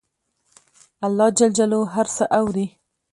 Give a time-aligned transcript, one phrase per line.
[1.05, 1.39] الله ج
[1.95, 2.65] هر څه اوري